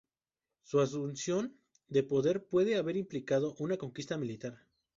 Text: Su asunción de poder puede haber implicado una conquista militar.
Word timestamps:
Su 0.63 0.79
asunción 0.79 1.55
de 1.87 2.01
poder 2.01 2.47
puede 2.47 2.75
haber 2.75 2.97
implicado 2.97 3.53
una 3.59 3.77
conquista 3.77 4.17
militar. 4.17 4.57